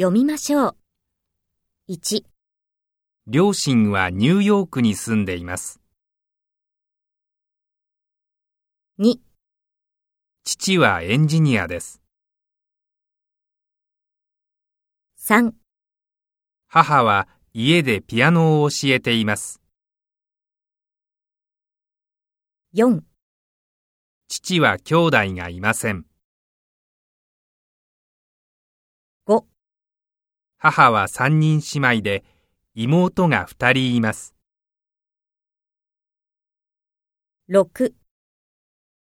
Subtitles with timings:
[0.00, 0.76] 読みましょう。
[1.88, 2.22] 1、
[3.26, 5.80] 両親はニューヨークに住んでいます。
[9.00, 9.16] 2、
[10.44, 12.00] 父はエンジニアです。
[15.18, 15.50] 3、
[16.68, 19.60] 母は家でピアノを教えています。
[22.72, 23.00] 4、
[24.28, 26.04] 父は兄弟がいません。
[30.60, 32.24] 母は三人姉妹で
[32.74, 34.34] 妹が二人います。
[37.48, 37.94] 6、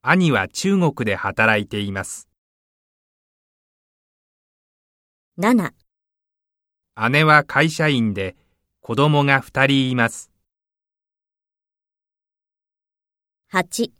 [0.00, 2.30] 兄は中国で働いています。
[5.38, 5.74] 7、
[7.10, 8.36] 姉は会社員で
[8.80, 10.30] 子供が二人います。
[13.52, 13.90] 8、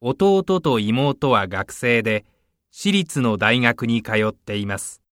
[0.00, 2.24] 弟と妹は学生で
[2.70, 5.02] 私立の大学に通っています。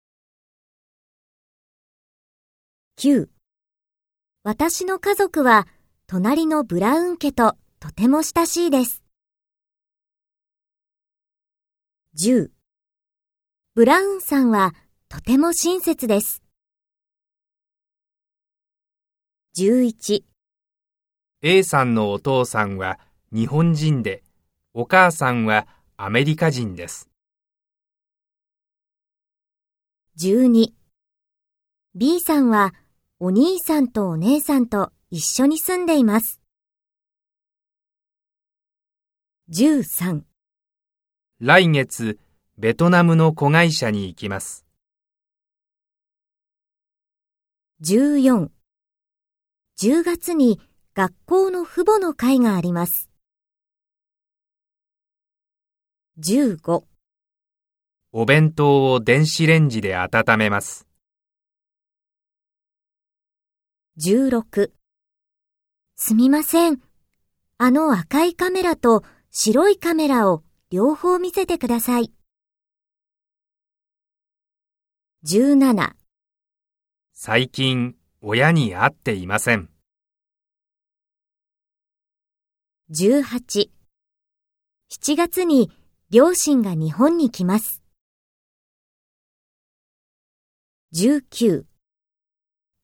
[2.99, 3.29] 9
[4.43, 5.69] 私の家族は
[6.07, 9.03] 隣のブラウン家ととても親しいです。
[12.19, 12.49] 10
[13.75, 14.75] ブラウンさんは
[15.11, 16.43] とても親切です。
[19.59, 20.23] 11
[21.43, 22.99] A さんのお父さんは
[23.31, 24.23] 日本人で、
[24.73, 25.67] お母さんは
[25.99, 27.11] アメリカ人です。
[30.19, 30.73] 12
[31.95, 32.75] B さんは
[33.19, 36.43] お兄さんとお姉さんと一緒に住んでいます。
[39.49, 40.21] 13
[41.41, 42.19] 来月、
[42.59, 44.67] ベトナムの子会社に行きます。
[47.81, 48.51] 14
[49.81, 50.61] 10月に
[50.95, 53.09] 学校の父母の会があります。
[56.19, 56.85] 15
[58.13, 60.86] お弁当を電子レンジで温めます。
[63.99, 64.73] 16
[65.97, 66.83] すみません。
[67.57, 72.13] あの赤いカメラと白いカメラを両方見せてください。
[75.25, 75.95] 17
[77.15, 79.71] 最近、親に会っていません。
[82.91, 83.71] 18
[84.91, 85.73] 7月に
[86.11, 87.83] 両親が日本に来ます。
[90.95, 91.65] 19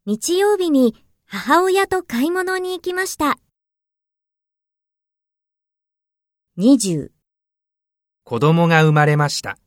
[0.04, 0.96] 日曜日に
[1.26, 3.38] 母親と買い物に行きました。
[6.58, 7.10] 20
[8.24, 9.58] 子供が生まれました。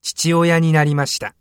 [0.00, 1.34] 父親になりました。